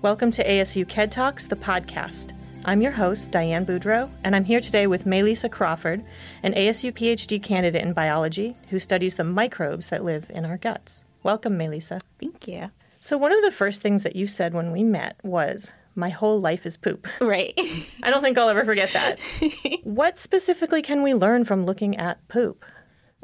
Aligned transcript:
Welcome 0.00 0.30
to 0.30 0.46
ASU 0.46 0.86
KED 0.86 1.10
Talks, 1.10 1.46
the 1.46 1.56
podcast. 1.56 2.32
I'm 2.64 2.80
your 2.80 2.92
host, 2.92 3.32
Diane 3.32 3.66
Boudreau, 3.66 4.08
and 4.22 4.36
I'm 4.36 4.44
here 4.44 4.60
today 4.60 4.86
with 4.86 5.06
Maylisa 5.06 5.50
Crawford, 5.50 6.04
an 6.44 6.54
ASU 6.54 6.92
PhD 6.92 7.42
candidate 7.42 7.82
in 7.82 7.94
biology 7.94 8.56
who 8.70 8.78
studies 8.78 9.16
the 9.16 9.24
microbes 9.24 9.90
that 9.90 10.04
live 10.04 10.30
in 10.30 10.44
our 10.44 10.56
guts. 10.56 11.04
Welcome, 11.24 11.58
Maylisa. 11.58 12.00
Thank 12.20 12.46
you. 12.46 12.70
So, 13.00 13.18
one 13.18 13.32
of 13.32 13.42
the 13.42 13.50
first 13.50 13.82
things 13.82 14.04
that 14.04 14.14
you 14.14 14.28
said 14.28 14.54
when 14.54 14.70
we 14.70 14.84
met 14.84 15.16
was, 15.24 15.72
My 15.96 16.10
whole 16.10 16.40
life 16.40 16.64
is 16.64 16.76
poop. 16.76 17.08
Right. 17.20 17.52
I 18.04 18.10
don't 18.10 18.22
think 18.22 18.38
I'll 18.38 18.50
ever 18.50 18.64
forget 18.64 18.92
that. 18.92 19.18
what 19.82 20.16
specifically 20.16 20.80
can 20.80 21.02
we 21.02 21.12
learn 21.12 21.44
from 21.44 21.66
looking 21.66 21.96
at 21.96 22.26
poop? 22.28 22.64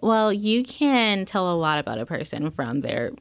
Well, 0.02 0.32
you 0.32 0.64
can 0.64 1.24
tell 1.24 1.52
a 1.52 1.54
lot 1.54 1.78
about 1.78 2.00
a 2.00 2.06
person 2.06 2.50
from 2.50 2.80
their 2.80 3.12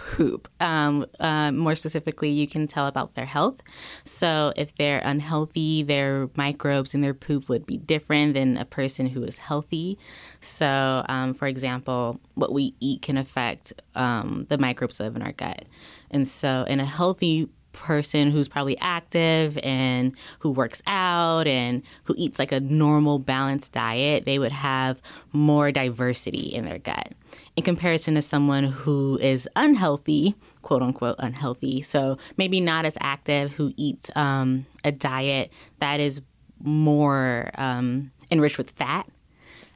poop. 0.00 0.48
Um, 0.60 1.06
uh, 1.18 1.52
more 1.52 1.74
specifically, 1.74 2.30
you 2.30 2.46
can 2.46 2.66
tell 2.66 2.86
about 2.86 3.14
their 3.14 3.26
health. 3.26 3.60
So, 4.04 4.52
if 4.56 4.74
they're 4.74 5.00
unhealthy, 5.00 5.82
their 5.82 6.30
microbes 6.36 6.94
in 6.94 7.00
their 7.00 7.14
poop 7.14 7.48
would 7.48 7.66
be 7.66 7.76
different 7.76 8.34
than 8.34 8.56
a 8.56 8.64
person 8.64 9.06
who 9.06 9.22
is 9.22 9.38
healthy. 9.38 9.98
So, 10.40 11.04
um, 11.08 11.34
for 11.34 11.46
example, 11.46 12.20
what 12.34 12.52
we 12.52 12.74
eat 12.80 13.02
can 13.02 13.18
affect 13.18 13.72
um, 13.94 14.46
the 14.48 14.58
microbes 14.58 14.98
that 14.98 15.04
live 15.04 15.16
in 15.16 15.22
our 15.22 15.32
gut. 15.32 15.64
And 16.10 16.26
so, 16.26 16.64
in 16.64 16.80
a 16.80 16.86
healthy 16.86 17.48
person 17.72 18.32
who's 18.32 18.48
probably 18.48 18.76
active 18.78 19.56
and 19.62 20.12
who 20.40 20.50
works 20.50 20.82
out 20.86 21.46
and 21.46 21.82
who 22.04 22.14
eats 22.18 22.38
like 22.38 22.52
a 22.52 22.60
normal 22.60 23.18
balanced 23.18 23.72
diet, 23.72 24.24
they 24.24 24.38
would 24.38 24.52
have 24.52 25.00
more 25.32 25.70
diversity 25.70 26.40
in 26.40 26.64
their 26.64 26.78
gut 26.78 27.12
in 27.56 27.62
comparison 27.62 28.14
to 28.14 28.22
someone 28.22 28.64
who 28.64 29.18
is 29.20 29.48
unhealthy, 29.56 30.34
quote 30.62 30.82
unquote 30.82 31.16
unhealthy. 31.18 31.82
So 31.82 32.18
maybe 32.36 32.60
not 32.60 32.84
as 32.84 32.96
active, 33.00 33.52
who 33.52 33.72
eats 33.76 34.10
um, 34.16 34.66
a 34.84 34.92
diet 34.92 35.52
that 35.78 36.00
is 36.00 36.22
more 36.62 37.50
um, 37.54 38.12
enriched 38.30 38.58
with 38.58 38.70
fat. 38.70 39.08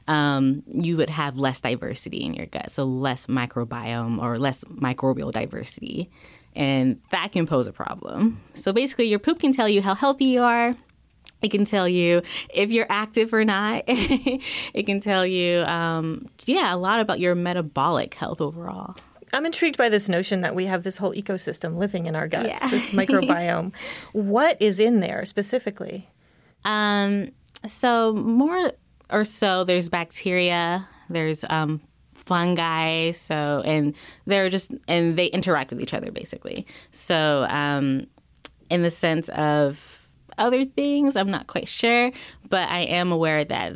Um, 0.07 0.61
you 0.67 0.97
would 0.97 1.09
have 1.09 1.37
less 1.37 1.59
diversity 1.59 2.23
in 2.23 2.35
your 2.35 2.45
gut, 2.45 2.69
so 2.69 2.83
less 2.85 3.25
microbiome 3.25 4.21
or 4.21 4.37
less 4.37 4.63
microbial 4.65 5.31
diversity 5.31 6.11
and 6.55 7.01
that 7.09 7.31
can 7.31 7.45
pose 7.45 7.67
a 7.67 7.73
problem. 7.73 8.41
So 8.53 8.71
basically, 8.71 9.05
your 9.05 9.19
poop 9.19 9.39
can 9.39 9.51
tell 9.51 9.67
you 9.67 9.81
how 9.81 9.93
healthy 9.93 10.25
you 10.25 10.41
are. 10.41 10.75
It 11.45 11.51
can 11.51 11.63
tell 11.63 11.87
you 11.87 12.23
if 12.49 12.71
you're 12.71 12.87
active 12.89 13.31
or 13.31 13.45
not. 13.45 13.83
it 13.87 14.85
can 14.87 14.99
tell 14.99 15.25
you, 15.25 15.59
um, 15.61 16.27
yeah, 16.45 16.73
a 16.73 16.77
lot 16.77 16.99
about 16.99 17.19
your 17.19 17.35
metabolic 17.35 18.15
health 18.15 18.41
overall. 18.41 18.95
I'm 19.31 19.45
intrigued 19.45 19.77
by 19.77 19.89
this 19.89 20.09
notion 20.09 20.41
that 20.41 20.55
we 20.55 20.65
have 20.65 20.81
this 20.81 20.97
whole 20.97 21.13
ecosystem 21.13 21.77
living 21.77 22.07
in 22.07 22.15
our 22.15 22.27
guts, 22.27 22.63
yeah. 22.63 22.69
this 22.69 22.91
microbiome. 22.91 23.73
what 24.13 24.59
is 24.59 24.79
in 24.79 25.01
there 25.01 25.23
specifically? 25.25 26.09
Um, 26.63 27.29
so, 27.67 28.13
more 28.13 28.71
or 29.11 29.23
so, 29.23 29.63
there's 29.65 29.89
bacteria, 29.89 30.87
there's 31.09 31.43
um, 31.47 31.79
fungi. 32.13 33.11
So, 33.11 33.61
and 33.63 33.93
they're 34.25 34.49
just, 34.49 34.73
and 34.87 35.15
they 35.15 35.27
interact 35.27 35.69
with 35.69 35.79
each 35.79 35.93
other 35.93 36.11
basically. 36.11 36.65
So, 36.89 37.45
um, 37.49 38.07
in 38.69 38.81
the 38.81 38.91
sense 38.91 39.29
of 39.29 40.04
other 40.37 40.65
things, 40.65 41.15
I'm 41.15 41.31
not 41.31 41.47
quite 41.47 41.67
sure, 41.67 42.11
but 42.49 42.69
I 42.69 42.81
am 42.81 43.11
aware 43.11 43.43
that 43.43 43.73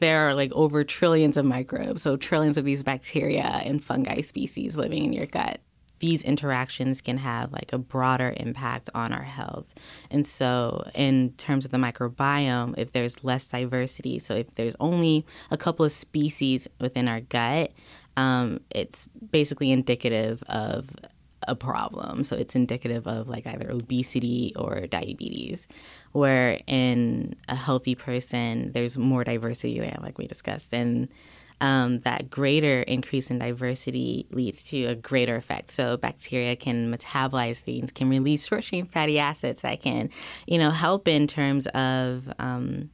there 0.00 0.28
are 0.28 0.34
like 0.34 0.52
over 0.52 0.84
trillions 0.84 1.36
of 1.36 1.44
microbes, 1.44 2.02
so 2.02 2.16
trillions 2.16 2.56
of 2.56 2.64
these 2.64 2.82
bacteria 2.82 3.42
and 3.42 3.82
fungi 3.82 4.20
species 4.20 4.76
living 4.76 5.04
in 5.04 5.12
your 5.12 5.26
gut 5.26 5.60
these 6.00 6.22
interactions 6.22 7.00
can 7.00 7.18
have 7.18 7.52
like 7.52 7.72
a 7.72 7.78
broader 7.78 8.34
impact 8.36 8.90
on 8.94 9.12
our 9.12 9.22
health. 9.22 9.72
And 10.10 10.26
so, 10.26 10.90
in 10.94 11.32
terms 11.32 11.64
of 11.64 11.70
the 11.70 11.78
microbiome, 11.78 12.74
if 12.76 12.92
there's 12.92 13.22
less 13.22 13.46
diversity, 13.46 14.18
so 14.18 14.34
if 14.34 14.54
there's 14.56 14.74
only 14.80 15.24
a 15.50 15.56
couple 15.56 15.84
of 15.84 15.92
species 15.92 16.66
within 16.80 17.06
our 17.06 17.20
gut, 17.20 17.70
um, 18.16 18.60
it's 18.70 19.06
basically 19.30 19.70
indicative 19.70 20.42
of 20.48 20.90
a 21.48 21.54
problem. 21.54 22.24
So 22.24 22.36
it's 22.36 22.54
indicative 22.54 23.06
of 23.06 23.28
like 23.28 23.46
either 23.46 23.70
obesity 23.70 24.52
or 24.56 24.86
diabetes. 24.86 25.66
Where 26.12 26.60
in 26.66 27.36
a 27.48 27.54
healthy 27.54 27.94
person, 27.94 28.72
there's 28.72 28.98
more 28.98 29.24
diversity, 29.24 29.80
like 30.00 30.18
we 30.18 30.26
discussed, 30.26 30.74
and 30.74 31.08
um, 31.60 31.98
that 32.00 32.30
greater 32.30 32.80
increase 32.82 33.30
in 33.30 33.38
diversity 33.38 34.26
leads 34.30 34.62
to 34.70 34.86
a 34.86 34.94
greater 34.94 35.36
effect. 35.36 35.70
So 35.70 35.96
bacteria 35.96 36.56
can 36.56 36.92
metabolize 36.92 37.60
things, 37.60 37.92
can 37.92 38.08
release 38.08 38.48
short 38.48 38.64
chain 38.64 38.86
fatty 38.86 39.18
acids 39.18 39.60
that 39.60 39.80
can, 39.80 40.10
you 40.46 40.58
know, 40.58 40.70
help 40.70 41.06
in 41.06 41.26
terms 41.26 41.66
of 41.68 42.32
um, 42.38 42.90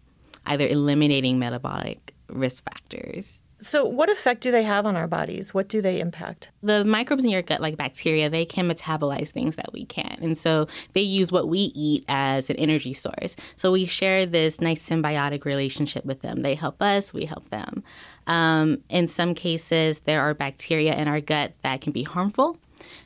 either 0.46 0.66
eliminating 0.66 1.38
metabolic 1.38 2.14
risk 2.28 2.64
factors 2.64 3.42
so, 3.58 3.86
what 3.86 4.10
effect 4.10 4.42
do 4.42 4.50
they 4.50 4.64
have 4.64 4.84
on 4.84 4.96
our 4.96 5.06
bodies? 5.06 5.54
What 5.54 5.68
do 5.68 5.80
they 5.80 5.98
impact? 5.98 6.50
The 6.62 6.84
microbes 6.84 7.24
in 7.24 7.30
your 7.30 7.40
gut, 7.40 7.60
like 7.60 7.78
bacteria, 7.78 8.28
they 8.28 8.44
can 8.44 8.68
metabolize 8.68 9.30
things 9.30 9.56
that 9.56 9.72
we 9.72 9.86
can't. 9.86 10.20
And 10.20 10.36
so 10.36 10.66
they 10.92 11.00
use 11.00 11.32
what 11.32 11.48
we 11.48 11.72
eat 11.74 12.04
as 12.06 12.50
an 12.50 12.56
energy 12.56 12.92
source. 12.92 13.34
So, 13.56 13.72
we 13.72 13.86
share 13.86 14.26
this 14.26 14.60
nice 14.60 14.86
symbiotic 14.86 15.46
relationship 15.46 16.04
with 16.04 16.20
them. 16.20 16.42
They 16.42 16.54
help 16.54 16.82
us, 16.82 17.14
we 17.14 17.24
help 17.24 17.48
them. 17.48 17.82
Um, 18.26 18.82
in 18.90 19.08
some 19.08 19.34
cases, 19.34 20.00
there 20.00 20.20
are 20.20 20.34
bacteria 20.34 20.94
in 20.94 21.08
our 21.08 21.22
gut 21.22 21.54
that 21.62 21.80
can 21.80 21.92
be 21.92 22.02
harmful. 22.02 22.58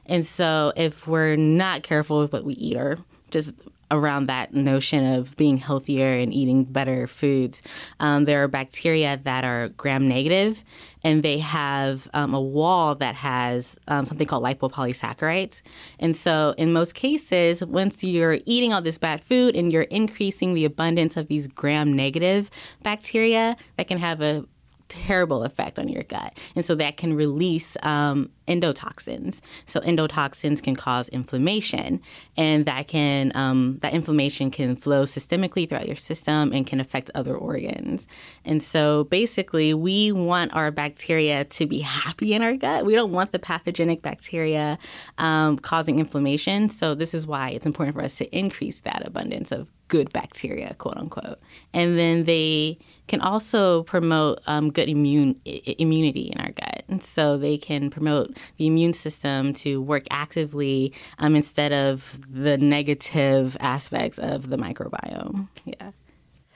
And 0.07 0.27
so, 0.27 0.73
if 0.75 1.07
we're 1.07 1.37
not 1.37 1.85
careful 1.85 2.19
with 2.19 2.33
what 2.33 2.45
we 2.45 2.55
eat 2.55 2.77
or 2.77 2.99
just 3.31 3.55
around 3.91 4.27
that 4.27 4.55
notion 4.55 5.05
of 5.15 5.37
being 5.37 5.57
healthier 5.57 6.15
and 6.15 6.33
eating 6.33 6.65
better 6.65 7.07
foods. 7.07 7.63
Um, 7.99 8.25
there 8.25 8.43
are 8.43 8.49
bacteria 8.49 9.21
that 9.25 9.45
are 9.45 9.69
gram 9.71 10.09
negative, 10.09 10.65
and 11.05 11.23
they 11.23 11.39
have 11.39 12.09
um, 12.15 12.35
a 12.35 12.41
wall 12.41 12.95
that 12.97 13.17
has 13.17 13.79
um, 13.89 14.07
something 14.07 14.27
called 14.27 14.45
lipopolysaccharides. 14.45 15.63
And 15.99 16.15
so, 16.15 16.55
in 16.57 16.73
most 16.73 16.95
cases, 16.95 17.65
once 17.65 18.05
you're 18.05 18.39
eating 18.45 18.73
all 18.73 18.83
this 18.83 18.99
bad 18.99 19.21
food 19.21 19.57
and 19.57 19.73
you're 19.73 19.83
increasing 19.83 20.55
the 20.55 20.65
abundance 20.65 21.17
of 21.17 21.29
these 21.29 21.47
gram 21.47 21.95
negative 21.95 22.51
bacteria, 22.83 23.57
that 23.77 23.89
can 23.89 23.99
have 23.99 24.21
a 24.21 24.45
terrible 24.91 25.45
effect 25.45 25.79
on 25.79 25.89
your 25.89 26.03
gut. 26.03 26.37
And 26.55 26.65
so 26.65 26.75
that 26.75 26.99
can 26.99 27.15
release 27.15 27.77
um, 27.83 28.31
endotoxins. 28.47 29.41
So 29.65 29.81
endotoxins 29.81 30.63
can 30.63 30.77
cause 30.77 31.09
inflammation, 31.09 32.03
and 32.37 32.67
that 32.67 32.89
can 32.89 33.33
um, 33.35 33.79
that 33.79 33.95
inflammation 33.95 34.51
can 34.51 34.77
flow 34.77 35.05
systemically 35.05 35.69
throughout 35.69 35.87
your 35.87 35.97
system 35.97 36.53
and 36.53 36.67
can 36.67 36.81
affect 36.81 37.11
other 37.15 37.35
organs. 37.35 38.07
And 38.45 38.63
so 38.63 39.05
basically, 39.05 39.73
we 39.73 40.13
want 40.13 40.53
our 40.53 40.71
bacteria 40.71 41.45
to 41.45 41.67
be 41.67 41.79
happy 42.01 42.35
in 42.35 42.43
our 42.43 42.57
gut. 42.57 42.85
We 42.85 42.95
don't 42.95 43.13
want 43.13 43.33
the 43.33 43.39
pathogenic 43.39 44.03
bacteria 44.03 44.79
um, 45.17 45.59
causing 45.59 45.99
inflammation. 46.01 46.69
So 46.69 46.95
this 46.95 47.15
is 47.15 47.27
why 47.27 47.51
it's 47.51 47.67
important 47.67 47.97
for 47.97 48.03
us 48.03 48.19
to 48.19 48.37
increase 48.37 48.81
that 48.81 49.07
abundance 49.07 49.53
of 49.53 49.73
good 49.91 50.11
bacteria, 50.13 50.75
quote 50.79 50.97
unquote. 50.97 51.39
And 51.75 51.99
then 51.99 52.25
they 52.25 52.79
can 53.09 53.21
also 53.21 53.83
promote 53.83 54.41
um, 54.47 54.71
good 54.71 54.89
immune 54.89 55.39
I- 55.47 55.75
immunity 55.79 56.33
in 56.33 56.41
our 56.41 56.53
gut. 56.53 56.85
And 56.89 57.05
so 57.05 57.37
they 57.37 57.59
can 57.59 57.91
promote 57.91 58.37
the 58.57 58.67
immune 58.67 58.95
system 58.95 59.53
to 59.55 59.83
work 59.83 60.05
actively 60.11 60.95
um, 61.19 61.37
instead 61.37 61.73
of 61.73 62.19
the 62.31 62.57
negative 62.57 63.57
aspects 63.61 64.19
of 64.19 64.49
the 64.49 64.57
microbiome. 64.57 65.49
Yeah. 65.65 65.91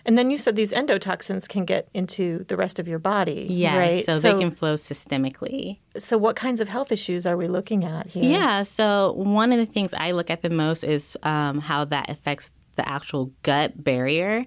And 0.07 0.19
then 0.19 0.31
you 0.31 0.37
said 0.37 0.55
these 0.55 0.73
endotoxins 0.73 1.49
can 1.49 1.65
get 1.65 1.89
into 1.95 2.45
the 2.49 2.57
rest 2.57 2.79
of 2.79 2.87
your 2.87 2.99
body. 2.99 3.47
Yeah, 3.49 3.79
right? 3.79 4.05
so, 4.05 4.19
so, 4.19 4.33
they 4.33 4.39
can 4.39 4.51
flow 4.51 4.75
systemically. 4.75 5.79
So, 5.97 6.19
what 6.19 6.37
kinds 6.37 6.61
of 6.61 6.69
health 6.69 6.93
issues 6.93 7.25
are 7.27 7.39
we 7.39 7.49
looking 7.49 7.85
at 7.85 8.09
here? 8.09 8.23
Yeah, 8.23 8.65
so 8.65 9.13
one 9.13 9.51
of 9.51 9.59
the 9.59 9.67
things 9.67 9.95
I 9.95 10.11
look 10.11 10.29
at 10.29 10.43
the 10.43 10.51
most 10.51 10.85
is 10.85 11.17
um, 11.23 11.59
how 11.61 11.87
that 11.87 12.11
affects 12.11 12.51
the 12.77 12.89
actual 12.89 13.33
gut 13.43 13.83
barrier. 13.83 14.47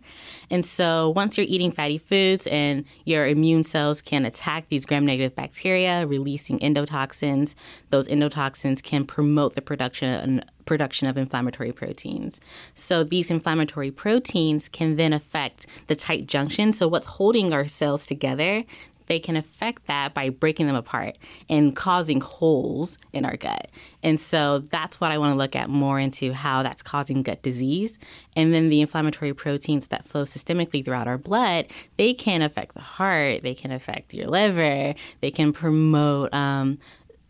And 0.49 0.65
so 0.65 1.09
once 1.09 1.37
you're 1.37 1.47
eating 1.49 1.71
fatty 1.71 1.97
foods 1.97 2.47
and 2.47 2.85
your 3.05 3.27
immune 3.27 3.63
cells 3.63 4.01
can 4.01 4.25
attack 4.25 4.69
these 4.69 4.85
gram 4.85 5.05
negative 5.05 5.35
bacteria, 5.35 6.05
releasing 6.07 6.59
endotoxins, 6.59 7.55
those 7.89 8.07
endotoxins 8.07 8.81
can 8.83 9.05
promote 9.05 9.55
the 9.55 9.61
production 9.61 10.43
production 10.65 11.07
of 11.07 11.17
inflammatory 11.17 11.71
proteins. 11.71 12.41
So 12.73 13.03
these 13.03 13.31
inflammatory 13.31 13.89
proteins 13.89 14.67
can 14.67 14.97
then 14.97 15.13
affect 15.13 15.65
the 15.87 15.95
tight 15.95 16.27
junction. 16.27 16.73
So 16.73 16.87
what's 16.87 17.07
holding 17.07 17.53
our 17.53 17.65
cells 17.65 18.05
together 18.05 18.65
they 19.07 19.19
can 19.19 19.35
affect 19.35 19.87
that 19.87 20.13
by 20.13 20.29
breaking 20.29 20.67
them 20.67 20.75
apart 20.75 21.17
and 21.49 21.75
causing 21.75 22.21
holes 22.21 22.97
in 23.11 23.25
our 23.25 23.37
gut. 23.37 23.69
And 24.03 24.19
so 24.19 24.59
that's 24.59 25.01
what 25.01 25.11
I 25.11 25.17
want 25.17 25.31
to 25.31 25.37
look 25.37 25.55
at 25.55 25.69
more 25.69 25.99
into 25.99 26.33
how 26.33 26.63
that's 26.63 26.81
causing 26.81 27.23
gut 27.23 27.41
disease. 27.41 27.97
And 28.35 28.53
then 28.53 28.69
the 28.69 28.81
inflammatory 28.81 29.33
proteins 29.33 29.87
that 29.87 30.07
flow 30.07 30.23
systemically 30.23 30.83
throughout 30.83 31.07
our 31.07 31.17
blood, 31.17 31.67
they 31.97 32.13
can 32.13 32.41
affect 32.41 32.75
the 32.75 32.81
heart, 32.81 33.43
they 33.43 33.53
can 33.53 33.71
affect 33.71 34.13
your 34.13 34.27
liver, 34.27 34.93
they 35.21 35.31
can 35.31 35.51
promote 35.53 36.33
um, 36.33 36.77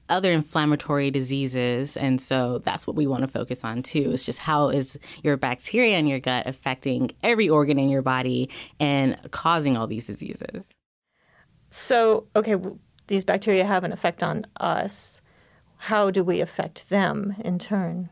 other 0.09 0.31
inflammatory 0.31 1.11
diseases. 1.11 1.97
And 1.97 2.21
so 2.21 2.59
that's 2.59 2.87
what 2.87 2.95
we 2.95 3.07
want 3.07 3.23
to 3.23 3.27
focus 3.27 3.63
on 3.63 3.83
too. 3.83 4.11
Is 4.11 4.23
just 4.23 4.39
how 4.39 4.69
is 4.69 4.97
your 5.23 5.37
bacteria 5.37 5.97
in 5.97 6.07
your 6.07 6.19
gut 6.19 6.47
affecting 6.47 7.11
every 7.23 7.49
organ 7.49 7.77
in 7.77 7.89
your 7.89 8.01
body 8.01 8.49
and 8.79 9.17
causing 9.31 9.77
all 9.77 9.87
these 9.87 10.07
diseases. 10.07 10.67
So, 11.69 12.27
okay, 12.35 12.55
these 13.07 13.25
bacteria 13.25 13.65
have 13.65 13.83
an 13.83 13.91
effect 13.91 14.23
on 14.23 14.45
us. 14.59 15.21
How 15.77 16.11
do 16.11 16.23
we 16.23 16.41
affect 16.41 16.89
them 16.89 17.35
in 17.39 17.59
turn? 17.59 18.09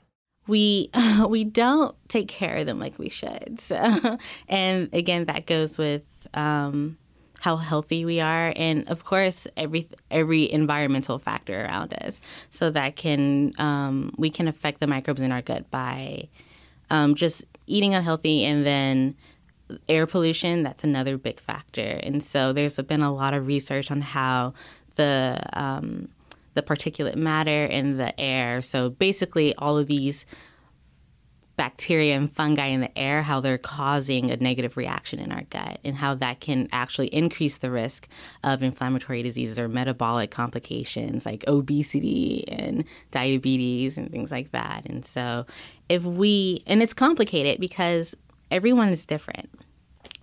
we 0.48 0.90
we 1.28 1.44
don't 1.44 1.96
take 2.08 2.28
care 2.28 2.58
of 2.58 2.66
them 2.66 2.80
like 2.80 2.98
we 3.00 3.10
should. 3.10 3.60
So, 3.66 4.18
and 4.48 4.90
again, 4.94 5.26
that 5.26 5.48
goes 5.48 5.78
with 5.78 6.04
um, 6.34 6.98
how 7.40 7.56
healthy 7.56 8.06
we 8.06 8.20
are, 8.20 8.54
and 8.56 8.88
of 8.90 9.04
course, 9.04 9.48
every 9.58 9.88
every 10.12 10.52
environmental 10.52 11.18
factor 11.18 11.66
around 11.66 11.94
us. 11.94 12.22
So 12.50 12.70
that 12.72 12.96
can 12.96 13.54
um, 13.58 14.14
we 14.18 14.30
can 14.30 14.48
affect 14.48 14.80
the 14.82 14.88
microbes 14.88 15.22
in 15.22 15.32
our 15.32 15.42
gut 15.42 15.72
by 15.72 16.30
um, 16.90 17.16
just 17.16 17.46
eating 17.66 17.96
unhealthy, 17.96 18.44
and 18.46 18.66
then 18.66 19.16
air 19.88 20.06
pollution. 20.06 20.64
That's 20.64 20.84
another 20.84 21.18
big 21.18 21.40
factor. 21.40 22.00
And 22.04 22.24
so 22.24 22.54
there's 22.54 22.78
been 22.78 23.02
a 23.02 23.14
lot 23.14 23.34
of 23.34 23.48
research 23.48 23.92
on 23.92 24.02
how 24.02 24.54
the 24.96 25.42
um, 25.54 26.10
the 26.54 26.62
particulate 26.62 27.16
matter 27.16 27.66
in 27.66 27.98
the 27.98 28.18
air. 28.20 28.62
So 28.62 28.90
basically, 28.90 29.54
all 29.56 29.78
of 29.78 29.88
these 29.88 30.26
bacteria 31.58 32.16
and 32.16 32.32
fungi 32.32 32.68
in 32.68 32.82
the 32.82 32.98
air, 32.98 33.22
how 33.22 33.40
they're 33.40 33.58
causing 33.58 34.30
a 34.30 34.36
negative 34.38 34.76
reaction 34.76 35.20
in 35.20 35.32
our 35.32 35.44
gut, 35.44 35.80
and 35.84 35.96
how 35.96 36.14
that 36.16 36.40
can 36.40 36.68
actually 36.72 37.08
increase 37.08 37.58
the 37.58 37.72
risk 37.72 38.08
of 38.44 38.62
inflammatory 38.62 39.22
diseases 39.22 39.58
or 39.58 39.70
metabolic 39.70 40.32
complications 40.32 41.26
like 41.26 41.44
obesity 41.48 42.46
and 42.50 42.84
diabetes 43.12 43.98
and 43.98 44.12
things 44.12 44.32
like 44.32 44.52
that. 44.52 44.86
And 44.86 45.06
so, 45.06 45.46
if 45.88 46.04
we, 46.04 46.64
and 46.68 46.82
it's 46.82 46.94
complicated 46.94 47.60
because 47.60 48.16
everyone 48.52 48.90
is 48.90 49.06
different. 49.06 49.50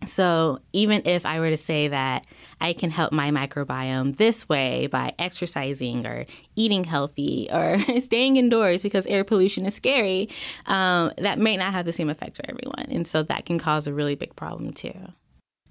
So, 0.07 0.59
even 0.73 1.03
if 1.05 1.25
I 1.25 1.39
were 1.41 1.51
to 1.51 1.57
say 1.57 1.89
that 1.89 2.27
I 2.61 2.73
can 2.73 2.91
help 2.91 3.13
my 3.13 3.31
microbiome 3.31 4.17
this 4.17 4.49
way 4.49 4.89
by 4.89 5.13
exercising 5.19 6.07
or 6.07 6.25
eating 6.57 6.85
healthy 6.85 7.49
or 7.53 7.79
staying 8.01 8.37
indoors 8.37 8.83
because 8.83 9.07
air 9.07 9.25
pollution 9.25 9.65
is 9.65 9.75
scary, 9.75 10.29
um, 10.67 11.13
that 11.19 11.39
may 11.39 11.57
not 11.57 11.73
have 11.73 11.87
the 11.87 11.93
same 11.93 12.11
effect 12.11 12.37
for 12.37 12.43
everyone. 12.49 12.87
And 12.91 13.07
so 13.07 13.23
that 13.23 13.47
can 13.47 13.59
cause 13.59 13.87
a 13.87 13.95
really 13.95 14.17
big 14.17 14.35
problem 14.35 14.73
too. 14.73 15.13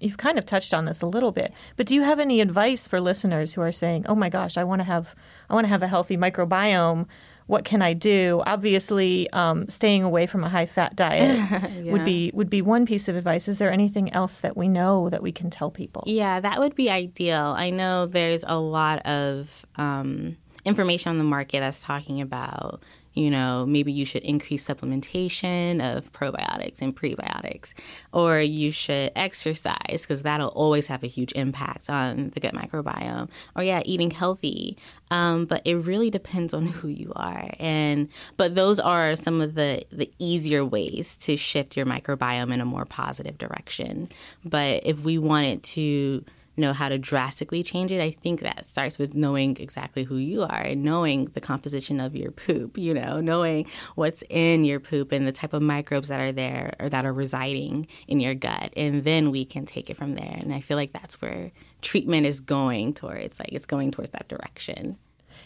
You've 0.00 0.18
kind 0.18 0.38
of 0.38 0.44
touched 0.44 0.74
on 0.74 0.84
this 0.84 1.00
a 1.00 1.06
little 1.06 1.30
bit, 1.30 1.52
but 1.76 1.86
do 1.86 1.94
you 1.94 2.02
have 2.02 2.18
any 2.18 2.40
advice 2.40 2.88
for 2.88 3.00
listeners 3.00 3.54
who 3.54 3.60
are 3.60 3.70
saying, 3.70 4.04
"Oh 4.08 4.16
my 4.16 4.28
gosh, 4.28 4.56
I 4.56 4.64
want 4.64 4.80
to 4.80 4.84
have 4.84 5.14
I 5.48 5.54
want 5.54 5.64
to 5.64 5.68
have 5.68 5.82
a 5.82 5.86
healthy 5.86 6.16
microbiome." 6.16 7.06
What 7.46 7.64
can 7.64 7.82
I 7.82 7.92
do? 7.92 8.42
Obviously, 8.46 9.30
um, 9.30 9.68
staying 9.68 10.02
away 10.02 10.26
from 10.26 10.44
a 10.44 10.48
high 10.48 10.66
fat 10.66 10.96
diet 10.96 11.36
yeah. 11.36 11.66
would 11.92 12.04
be 12.04 12.30
would 12.34 12.50
be 12.50 12.62
one 12.62 12.86
piece 12.86 13.08
of 13.08 13.16
advice. 13.16 13.48
Is 13.48 13.58
there 13.58 13.72
anything 13.72 14.12
else 14.12 14.38
that 14.38 14.56
we 14.56 14.68
know 14.68 15.08
that 15.10 15.22
we 15.22 15.32
can 15.32 15.50
tell 15.50 15.70
people? 15.70 16.04
Yeah, 16.06 16.40
that 16.40 16.58
would 16.58 16.74
be 16.74 16.90
ideal. 16.90 17.54
I 17.56 17.70
know 17.70 18.06
there's 18.06 18.44
a 18.46 18.58
lot 18.58 19.04
of 19.06 19.66
um, 19.76 20.36
information 20.64 21.10
on 21.10 21.18
the 21.18 21.24
market 21.24 21.60
that's 21.60 21.82
talking 21.82 22.20
about 22.20 22.82
you 23.14 23.30
know, 23.30 23.66
maybe 23.66 23.92
you 23.92 24.06
should 24.06 24.22
increase 24.22 24.66
supplementation 24.66 25.80
of 25.96 26.12
probiotics 26.12 26.80
and 26.80 26.96
prebiotics, 26.96 27.74
or 28.12 28.40
you 28.40 28.70
should 28.70 29.12
exercise 29.14 30.02
because 30.02 30.22
that'll 30.22 30.48
always 30.48 30.86
have 30.86 31.02
a 31.02 31.06
huge 31.06 31.32
impact 31.32 31.90
on 31.90 32.30
the 32.30 32.40
gut 32.40 32.54
microbiome. 32.54 33.28
Or 33.54 33.62
yeah, 33.62 33.82
eating 33.84 34.10
healthy. 34.10 34.78
Um, 35.10 35.44
but 35.44 35.60
it 35.66 35.74
really 35.76 36.10
depends 36.10 36.54
on 36.54 36.66
who 36.66 36.88
you 36.88 37.12
are, 37.14 37.50
and 37.58 38.08
but 38.36 38.54
those 38.54 38.80
are 38.80 39.14
some 39.16 39.40
of 39.40 39.54
the 39.54 39.84
the 39.90 40.10
easier 40.18 40.64
ways 40.64 41.16
to 41.18 41.36
shift 41.36 41.76
your 41.76 41.86
microbiome 41.86 42.52
in 42.52 42.60
a 42.60 42.64
more 42.64 42.84
positive 42.84 43.36
direction. 43.38 44.08
But 44.44 44.86
if 44.86 45.00
we 45.00 45.18
wanted 45.18 45.62
to 45.64 46.24
know 46.56 46.72
how 46.72 46.88
to 46.88 46.98
drastically 46.98 47.62
change 47.62 47.92
it, 47.92 48.00
I 48.00 48.10
think 48.10 48.40
that 48.40 48.66
starts 48.66 48.98
with 48.98 49.14
knowing 49.14 49.56
exactly 49.58 50.04
who 50.04 50.16
you 50.16 50.42
are 50.42 50.60
and 50.60 50.82
knowing 50.82 51.26
the 51.26 51.40
composition 51.40 52.00
of 52.00 52.14
your 52.14 52.30
poop, 52.30 52.76
you 52.76 52.92
know, 52.92 53.20
knowing 53.20 53.66
what's 53.94 54.22
in 54.28 54.64
your 54.64 54.80
poop 54.80 55.12
and 55.12 55.26
the 55.26 55.32
type 55.32 55.52
of 55.52 55.62
microbes 55.62 56.08
that 56.08 56.20
are 56.20 56.32
there 56.32 56.74
or 56.78 56.88
that 56.88 57.06
are 57.06 57.12
residing 57.12 57.86
in 58.06 58.20
your 58.20 58.34
gut. 58.34 58.72
And 58.76 59.04
then 59.04 59.30
we 59.30 59.44
can 59.44 59.66
take 59.66 59.88
it 59.90 59.96
from 59.96 60.14
there. 60.14 60.36
And 60.38 60.52
I 60.52 60.60
feel 60.60 60.76
like 60.76 60.92
that's 60.92 61.20
where 61.22 61.52
treatment 61.80 62.26
is 62.26 62.40
going 62.40 62.94
towards, 62.94 63.38
like 63.38 63.52
it's 63.52 63.66
going 63.66 63.90
towards 63.90 64.10
that 64.10 64.28
direction. 64.28 64.98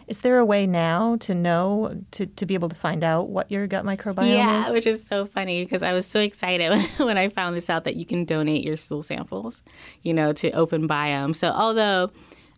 Is 0.06 0.20
there 0.20 0.38
a 0.38 0.44
way 0.44 0.66
now 0.66 1.16
to 1.16 1.34
know 1.34 2.02
to, 2.12 2.26
to 2.26 2.46
be 2.46 2.54
able 2.54 2.68
to 2.68 2.76
find 2.76 3.02
out 3.02 3.28
what 3.28 3.50
your 3.50 3.66
gut 3.66 3.84
microbiome 3.84 4.28
yeah, 4.28 4.60
is? 4.60 4.66
Yeah, 4.66 4.72
which 4.72 4.86
is 4.86 5.06
so 5.06 5.26
funny 5.26 5.64
because 5.64 5.82
I 5.82 5.92
was 5.92 6.06
so 6.06 6.20
excited 6.20 6.72
when 6.98 7.18
I 7.18 7.28
found 7.28 7.56
this 7.56 7.68
out 7.70 7.84
that 7.84 7.96
you 7.96 8.04
can 8.04 8.24
donate 8.24 8.64
your 8.64 8.76
stool 8.76 9.02
samples, 9.02 9.62
you 10.02 10.14
know, 10.14 10.32
to 10.34 10.50
OpenBiome. 10.50 11.34
So 11.34 11.50
although 11.50 12.10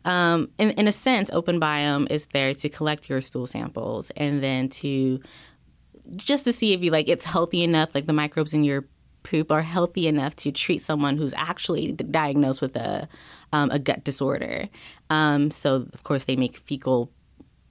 um, 0.04 0.50
in, 0.58 0.70
in 0.72 0.88
a 0.88 0.92
sense, 0.92 1.30
OpenBiome 1.30 2.10
is 2.10 2.26
there 2.26 2.54
to 2.54 2.68
collect 2.68 3.08
your 3.08 3.20
stool 3.20 3.46
samples 3.46 4.10
and 4.16 4.42
then 4.42 4.68
to 4.70 5.20
just 6.16 6.44
to 6.44 6.52
see 6.52 6.72
if 6.72 6.82
you 6.82 6.90
like 6.90 7.08
it's 7.08 7.24
healthy 7.24 7.62
enough, 7.62 7.94
like 7.94 8.06
the 8.06 8.12
microbes 8.12 8.54
in 8.54 8.64
your 8.64 8.86
poop 9.22 9.52
are 9.52 9.62
healthy 9.62 10.06
enough 10.06 10.34
to 10.36 10.50
treat 10.50 10.80
someone 10.80 11.18
who's 11.18 11.34
actually 11.34 11.92
diagnosed 11.92 12.62
with 12.62 12.76
a 12.76 13.08
um, 13.52 13.70
a 13.70 13.78
gut 13.78 14.04
disorder. 14.04 14.68
Um, 15.10 15.50
so 15.50 15.86
of 15.92 16.02
course 16.02 16.24
they 16.24 16.36
make 16.36 16.56
fecal 16.56 17.10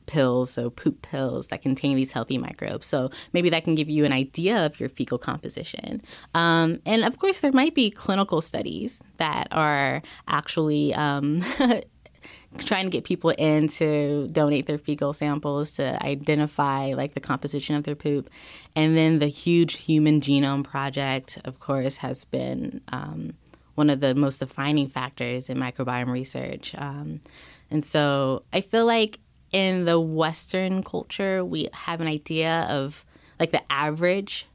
pills, 0.08 0.52
so 0.52 0.70
poop 0.70 1.02
pills 1.04 1.48
that 1.48 1.62
contain 1.62 1.96
these 1.96 2.12
healthy 2.12 2.38
microbes. 2.38 2.88
So 2.88 3.12
maybe 3.34 3.50
that 3.52 3.64
can 3.64 3.76
give 3.76 3.90
you 3.90 4.06
an 4.06 4.12
idea 4.12 4.66
of 4.66 4.80
your 4.80 4.90
fecal 4.90 5.18
composition. 5.20 6.02
Um, 6.34 6.80
and 6.86 7.04
of 7.04 7.20
course, 7.20 7.42
there 7.42 7.52
might 7.52 7.76
be 7.76 7.92
clinical 7.92 8.42
studies 8.42 9.02
that 9.18 9.48
are 9.52 10.02
actually. 10.28 10.94
Um, 10.96 11.44
trying 12.60 12.86
to 12.86 12.90
get 12.90 13.04
people 13.04 13.30
in 13.32 13.68
to 13.68 14.28
donate 14.30 14.66
their 14.66 14.78
fecal 14.78 15.14
samples 15.14 15.72
to 15.72 16.04
identify 16.04 16.94
like 16.94 17.14
the 17.14 17.20
composition 17.20 17.76
of 17.76 17.84
their 17.84 17.96
poop 17.96 18.30
and 18.76 18.98
then 18.98 19.20
the 19.20 19.28
huge 19.28 19.76
human 19.76 20.20
genome 20.20 20.64
project 20.64 21.40
of 21.46 21.60
course 21.60 21.98
has 21.98 22.26
been 22.26 22.82
um, 22.92 23.34
one 23.76 23.90
of 23.90 24.00
the 24.00 24.16
most 24.16 24.40
defining 24.40 24.88
factors 24.88 25.50
in 25.50 25.58
microbiome 25.58 26.08
research 26.08 26.74
um, 26.78 27.22
and 27.70 27.84
so 27.84 28.44
i 28.52 28.62
feel 28.62 28.86
like 28.86 29.18
in 29.52 29.86
the 29.86 30.00
Western 30.00 30.84
culture, 30.84 31.44
we 31.44 31.70
have 31.74 32.02
an 32.02 32.08
idea 32.08 32.68
of 32.70 33.06
like 33.40 33.52
the 33.52 33.62
average 33.72 34.48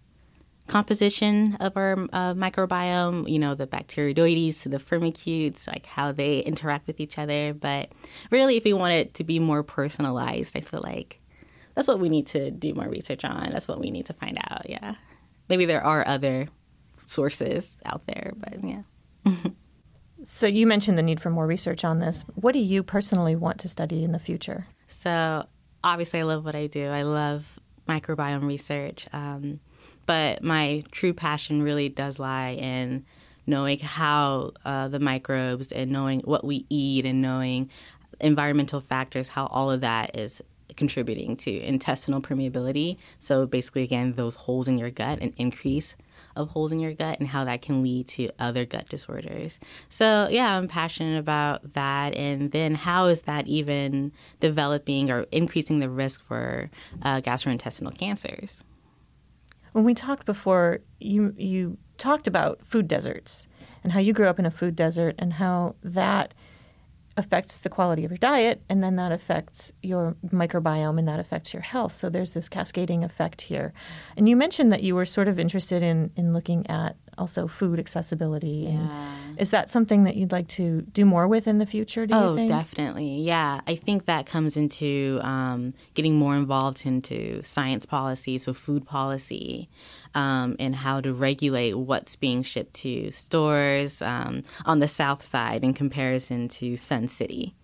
composition 0.67 1.57
of 1.57 1.77
our 1.77 1.93
uh, 2.13 2.35
microbiome, 2.35 3.31
you 3.31 3.39
know, 3.39 3.55
the 3.55 3.67
bacteroidetes 3.67 4.63
to 4.63 4.69
the 4.69 4.79
firmicutes, 4.79 5.67
like 5.67 5.87
how 5.87 6.13
they 6.13 6.41
interact 6.41 6.87
with 6.87 7.01
each 7.01 7.19
other. 7.19 7.53
But 7.53 7.93
really, 8.31 8.57
if 8.57 8.65
we 8.65 8.73
want 8.73 8.95
it 8.95 9.15
to 9.15 9.25
be 9.25 9.39
more 9.39 9.63
personalized, 9.63 10.57
I 10.57 10.61
feel 10.61 10.81
like 10.83 11.21
that's 11.75 11.89
what 11.89 11.99
we 11.99 12.09
need 12.09 12.27
to 12.29 12.51
do 12.51 12.75
more 12.75 12.89
research 12.89 13.25
on. 13.25 13.51
That's 13.51 13.69
what 13.69 13.81
we 13.81 13.91
need 13.91 14.07
to 14.07 14.15
find 14.15 14.39
out. 14.39 14.69
Yeah. 14.69 14.95
Maybe 15.49 15.65
there 15.65 15.83
are 15.83 16.07
other 16.07 16.49
sources 17.07 17.79
out 17.85 18.07
there, 18.07 18.33
but 18.37 18.63
yeah. 18.63 18.83
so 20.25 20.47
you 20.47 20.67
mentioned 20.67 20.99
the 20.99 21.03
need 21.03 21.21
for 21.21 21.31
more 21.31 21.47
research 21.47 21.85
on 21.85 21.99
this. 21.99 22.25
What 22.35 22.53
do 22.53 22.59
you 22.59 22.83
personally 22.83 23.37
want 23.37 23.59
to 23.61 23.69
study 23.69 24.05
in 24.05 24.13
the 24.13 24.19
future? 24.19 24.67
So 24.93 25.47
obviously, 25.83 26.21
I 26.21 26.23
love 26.23 26.45
what 26.45 26.55
I 26.55 26.67
do. 26.67 26.89
I 26.89 27.03
love 27.03 27.59
microbiome 27.89 28.47
research, 28.47 29.07
um, 29.13 29.61
but 30.07 30.43
my 30.43 30.85
true 30.91 31.13
passion 31.13 31.63
really 31.63 31.89
does 31.89 32.19
lie 32.19 32.51
in 32.51 33.05
knowing 33.47 33.79
how 33.81 34.53
uh, 34.65 34.89
the 34.89 35.01
microbes 35.01 35.73
and 35.73 35.91
knowing 35.91 36.21
what 36.21 36.45
we 36.45 36.65
eat 36.69 37.05
and 37.05 37.21
knowing 37.21 37.69
environmental 38.21 38.81
factors, 38.81 39.29
how 39.29 39.47
all 39.47 39.71
of 39.71 39.81
that 39.81 40.17
is 40.17 40.43
contributing 40.77 41.37
to 41.37 41.61
intestinal 41.61 42.21
permeability. 42.21 42.97
So 43.19 43.47
basically, 43.47 43.83
again, 43.83 44.15
those 44.15 44.37
holes 44.37 44.69
in 44.69 44.79
your 44.79 44.91
gut 44.91 45.19
and 45.21 45.33
increase 45.37 45.97
of 46.37 46.51
holes 46.51 46.73
in 46.73 46.81
your 46.81 46.93
gut 46.95 47.19
and 47.19 47.29
how 47.29 47.45
that 47.45 47.63
can 47.63 47.83
lead 47.83 48.09
to 48.09 48.31
other 48.39 48.65
gut 48.65 48.89
disorders. 48.89 49.61
So, 49.89 50.29
yeah, 50.31 50.57
I'm 50.57 50.69
passionate 50.69 51.19
about 51.19 51.75
that. 51.75 52.15
And 52.15 52.51
then, 52.53 52.75
how 52.75 53.07
is 53.07 53.23
that 53.23 53.47
even 53.47 54.13
developing 54.41 55.11
or 55.11 55.27
increasing 55.33 55.81
the 55.81 55.91
risk 55.91 56.25
for 56.25 56.71
uh, 57.03 57.21
gastrointestinal 57.21 57.97
cancers? 57.97 58.65
When 59.73 59.85
we 59.85 59.95
talked 59.95 60.27
before, 60.27 60.81
you 61.01 61.35
you 61.37 61.79
talked 61.97 62.27
about 62.27 62.65
food 62.65 62.89
deserts 62.89 63.49
and 63.85 63.93
how 63.93 64.01
you 64.01 64.13
grew 64.13 64.27
up 64.27 64.39
in 64.39 64.47
a 64.47 64.51
food 64.51 64.77
desert 64.77 65.15
and 65.19 65.35
how 65.35 65.77
that 65.83 66.35
affects 67.17 67.61
the 67.61 67.69
quality 67.69 68.05
of 68.05 68.11
your 68.11 68.19
diet, 68.19 68.63
and 68.69 68.83
then 68.83 68.97
that 68.97 69.13
affects 69.13 69.73
your 69.83 70.17
microbiome 70.29 70.99
and 70.99 71.09
that 71.09 71.21
affects 71.21 71.53
your 71.53 71.63
health. 71.63 71.95
So 71.95 72.09
there's 72.09 72.35
this 72.35 72.49
cascading 72.49 73.05
effect 73.05 73.43
here. 73.43 73.73
And 74.17 74.29
you 74.29 74.37
mentioned 74.37 74.73
that 74.73 74.83
you 74.83 74.95
were 74.95 75.05
sort 75.05 75.29
of 75.29 75.39
interested 75.39 75.83
in, 75.83 76.11
in 76.17 76.33
looking 76.33 76.67
at 76.69 76.97
also 77.19 77.47
food 77.47 77.79
accessibility. 77.79 78.67
And 78.67 78.87
Yeah. 78.89 79.15
is 79.39 79.51
that 79.51 79.69
something 79.71 80.05
that 80.05 80.17
you'd 80.17 80.33
like 80.33 80.49
to 80.49 80.83
do 80.93 81.05
more 81.05 81.29
with 81.29 81.47
in 81.47 81.59
the 81.59 81.67
future? 81.67 82.07
Do 82.07 82.15
you 82.15 82.21
Oh, 82.21 82.49
definitely. 82.49 83.21
Yeah. 83.21 83.61
I 83.67 83.75
think 83.77 84.07
that 84.07 84.27
comes 84.27 84.57
into 84.57 85.21
um, 85.23 85.75
getting 85.95 86.17
more 86.17 86.37
involved 86.37 86.87
into 86.87 87.43
science 87.43 87.85
policy, 87.87 88.39
so 88.39 88.53
food 88.55 88.87
policy, 88.87 89.69
um, 90.15 90.57
and 90.59 90.77
how 90.77 91.01
to 91.01 91.13
regulate 91.13 91.75
what's 91.77 92.17
being 92.17 92.43
shipped 92.43 92.75
to 92.75 93.11
stores 93.11 94.01
um, 94.03 94.43
on 94.65 94.79
the 94.81 94.89
south 94.89 95.23
side 95.23 95.63
in 95.65 95.75
comparison 95.75 96.49
to 96.49 96.77
Sun 96.77 97.09
City. 97.09 97.55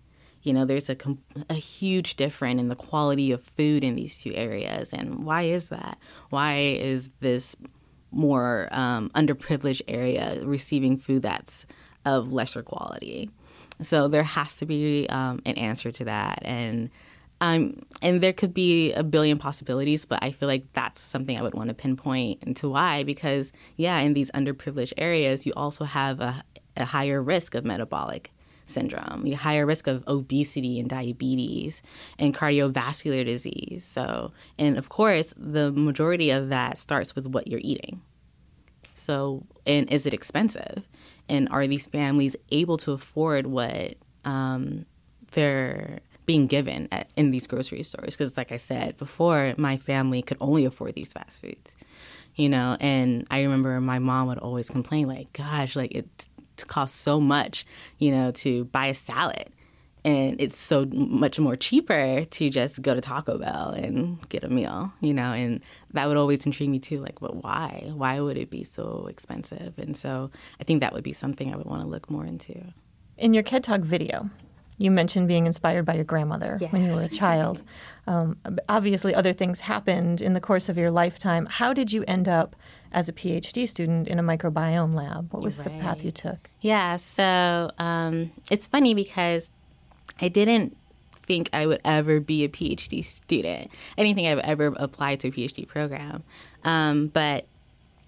You 0.41 0.53
know, 0.53 0.63
there's 0.63 0.89
a, 0.89 0.95
com- 0.95 1.19
a 1.49 1.53
huge 1.55 2.15
difference 2.15 2.61
in 2.61 2.69
the 2.69 2.75
quality 2.75 3.31
of 3.33 3.43
food 3.43 3.83
in 3.83 3.95
these 3.95 4.21
two 4.21 4.33
areas. 4.35 4.93
And 4.93 5.25
why 5.25 5.41
is 5.43 5.67
that? 5.67 5.97
Why 6.29 6.55
is 6.59 7.09
this 7.19 7.57
more 8.11 8.67
um, 8.71 9.09
underprivileged 9.11 9.81
area 9.87 10.39
receiving 10.43 10.97
food 10.97 11.21
that's 11.21 11.65
of 12.05 12.31
lesser 12.31 12.63
quality? 12.63 13.29
So 13.81 14.07
there 14.07 14.23
has 14.23 14.57
to 14.57 14.65
be 14.65 15.07
um, 15.09 15.41
an 15.45 15.57
answer 15.57 15.91
to 15.91 16.05
that, 16.05 16.39
and 16.41 16.89
um, 17.41 17.81
and 18.01 18.19
there 18.21 18.33
could 18.33 18.53
be 18.53 18.91
a 18.93 19.03
billion 19.03 19.37
possibilities, 19.37 20.03
but 20.03 20.21
I 20.21 20.31
feel 20.31 20.49
like 20.49 20.65
that's 20.73 20.99
something 20.99 21.37
I 21.37 21.41
would 21.41 21.53
want 21.53 21.69
to 21.69 21.73
pinpoint 21.73 22.43
into 22.43 22.69
why. 22.69 23.03
Because 23.03 23.53
yeah, 23.77 23.99
in 23.99 24.13
these 24.13 24.29
underprivileged 24.31 24.93
areas, 24.97 25.45
you 25.45 25.53
also 25.55 25.85
have 25.85 26.19
a, 26.19 26.43
a 26.75 26.85
higher 26.85 27.21
risk 27.21 27.55
of 27.55 27.63
metabolic 27.63 28.31
syndrome, 28.69 29.25
you 29.25 29.35
higher 29.35 29.65
risk 29.65 29.87
of 29.87 30.07
obesity 30.07 30.79
and 30.79 30.89
diabetes 30.89 31.81
and 32.17 32.35
cardiovascular 32.35 33.25
disease. 33.25 33.83
So, 33.83 34.31
and 34.57 34.77
of 34.77 34.89
course, 34.89 35.33
the 35.37 35.71
majority 35.71 36.29
of 36.29 36.49
that 36.49 36.77
starts 36.77 37.15
with 37.15 37.27
what 37.27 37.47
you're 37.47 37.61
eating. 37.63 38.01
So, 38.93 39.45
and 39.65 39.89
is 39.91 40.05
it 40.05 40.13
expensive? 40.13 40.87
And 41.27 41.47
are 41.49 41.67
these 41.67 41.87
families 41.87 42.35
able 42.51 42.77
to 42.77 42.91
afford 42.91 43.47
what 43.47 43.95
um, 44.25 44.85
they're 45.31 45.99
being 46.25 46.47
given 46.47 46.87
at, 46.91 47.09
in 47.15 47.31
these 47.31 47.47
grocery 47.47 47.83
stores? 47.83 48.15
Because, 48.15 48.35
like 48.35 48.51
I 48.51 48.57
said 48.57 48.97
before, 48.97 49.53
my 49.57 49.77
family 49.77 50.21
could 50.21 50.37
only 50.41 50.65
afford 50.65 50.95
these 50.95 51.13
fast 51.13 51.41
foods, 51.41 51.75
you 52.35 52.49
know. 52.49 52.77
And 52.79 53.25
I 53.31 53.43
remember 53.43 53.79
my 53.79 53.99
mom 53.99 54.27
would 54.27 54.39
always 54.39 54.69
complain, 54.69 55.07
like, 55.07 55.33
"Gosh, 55.33 55.75
like 55.75 55.91
it 55.91 56.27
costs 56.67 56.99
so 56.99 57.19
much, 57.19 57.65
you 57.97 58.11
know, 58.11 58.31
to 58.31 58.65
buy 58.65 58.87
a 58.87 58.93
salad." 58.93 59.49
and 60.05 60.39
it's 60.39 60.57
so 60.57 60.85
much 60.85 61.39
more 61.39 61.55
cheaper 61.55 62.23
to 62.23 62.49
just 62.49 62.81
go 62.81 62.93
to 62.93 63.01
Taco 63.01 63.37
Bell 63.37 63.71
and 63.71 64.27
get 64.29 64.43
a 64.43 64.49
meal, 64.49 64.93
you 65.01 65.13
know, 65.13 65.33
and 65.33 65.61
that 65.91 66.07
would 66.07 66.17
always 66.17 66.45
intrigue 66.45 66.69
me 66.69 66.79
too. 66.79 66.99
Like, 66.99 67.19
but 67.19 67.43
why? 67.43 67.91
Why 67.93 68.19
would 68.19 68.37
it 68.37 68.49
be 68.49 68.63
so 68.63 69.07
expensive? 69.09 69.77
And 69.77 69.97
so 69.97 70.31
I 70.59 70.63
think 70.63 70.81
that 70.81 70.93
would 70.93 71.03
be 71.03 71.13
something 71.13 71.53
I 71.53 71.57
would 71.57 71.65
want 71.65 71.81
to 71.81 71.87
look 71.87 72.09
more 72.09 72.25
into. 72.25 72.73
In 73.17 73.33
your 73.33 73.43
KED 73.43 73.63
Talk 73.63 73.81
video, 73.81 74.29
you 74.79 74.89
mentioned 74.89 75.27
being 75.27 75.45
inspired 75.45 75.85
by 75.85 75.93
your 75.93 76.05
grandmother 76.05 76.57
when 76.71 76.85
you 76.85 76.95
were 76.95 77.03
a 77.03 77.07
child. 77.09 77.61
um, 78.07 78.37
obviously, 78.67 79.13
other 79.13 79.33
things 79.33 79.59
happened 79.59 80.21
in 80.21 80.33
the 80.33 80.41
course 80.41 80.69
of 80.69 80.77
your 80.77 80.89
lifetime. 80.89 81.45
How 81.45 81.73
did 81.73 81.93
you 81.93 82.03
end 82.07 82.27
up 82.27 82.55
as 82.91 83.07
a 83.07 83.13
PhD 83.13 83.67
student 83.67 84.07
in 84.07 84.17
a 84.17 84.23
microbiome 84.23 84.95
lab? 84.95 85.31
What 85.31 85.43
was 85.43 85.61
the 85.61 85.69
path 85.69 86.03
you 86.03 86.11
took? 86.11 86.49
Yeah, 86.61 86.95
so 86.95 87.69
um, 87.77 88.31
it's 88.49 88.67
funny 88.67 88.95
because 88.95 89.51
I 90.19 90.29
didn't 90.29 90.75
think 91.29 91.49
I 91.53 91.67
would 91.67 91.81
ever 91.85 92.19
be 92.19 92.43
a 92.43 92.49
PhD 92.49 93.03
student. 93.03 93.69
I 93.97 94.03
didn't 94.03 94.15
think 94.15 94.27
I've 94.29 94.39
ever 94.39 94.73
applied 94.77 95.19
to 95.19 95.27
a 95.27 95.31
PhD 95.31 95.67
program. 95.67 96.23
Um, 96.63 97.07
but 97.07 97.45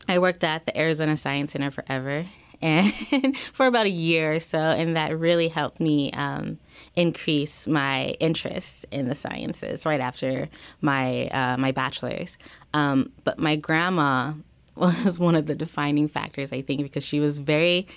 I 0.08 0.18
worked 0.20 0.44
at 0.44 0.66
the 0.66 0.76
Arizona 0.78 1.16
Science 1.18 1.52
Center 1.52 1.70
forever. 1.70 2.26
And 2.62 3.38
for 3.38 3.66
about 3.66 3.86
a 3.86 3.92
year 3.92 4.34
or 4.34 4.40
so, 4.40 4.60
and 4.60 4.96
that 4.96 5.18
really 5.18 5.48
helped 5.48 5.80
me 5.80 6.12
um, 6.12 6.60
increase 6.96 7.68
my 7.68 8.10
interest 8.20 8.86
in 8.92 9.08
the 9.08 9.16
sciences 9.16 9.86
right 9.86 10.00
after 10.00 10.50
my 10.80 11.28
uh, 11.28 11.58
my 11.58 11.72
bachelor's. 11.72 12.38
Um, 12.74 13.12
but 13.24 13.40
my 13.40 13.56
grandma 13.56 14.34
was 14.76 15.20
one 15.20 15.36
of 15.36 15.48
the 15.48 15.56
defining 15.56 16.08
factors, 16.08 16.54
I 16.54 16.62
think, 16.62 16.82
because 16.84 17.06
she 17.06 17.20
was 17.20 17.40
very 17.40 17.88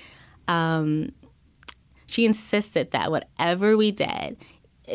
um, 0.48 1.12
she 2.06 2.24
insisted 2.24 2.90
that 2.92 3.10
whatever 3.10 3.76
we 3.76 3.90
did, 3.90 4.36